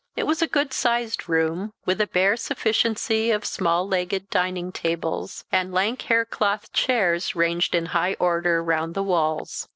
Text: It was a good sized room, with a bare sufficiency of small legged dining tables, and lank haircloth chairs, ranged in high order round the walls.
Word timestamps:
It 0.15 0.23
was 0.25 0.41
a 0.41 0.47
good 0.47 0.73
sized 0.73 1.29
room, 1.29 1.73
with 1.85 2.01
a 2.01 2.07
bare 2.07 2.35
sufficiency 2.35 3.29
of 3.29 3.45
small 3.45 3.87
legged 3.87 4.31
dining 4.31 4.71
tables, 4.71 5.45
and 5.51 5.71
lank 5.71 6.01
haircloth 6.01 6.73
chairs, 6.73 7.35
ranged 7.35 7.75
in 7.75 7.85
high 7.85 8.15
order 8.19 8.63
round 8.63 8.95
the 8.95 9.03
walls. 9.03 9.69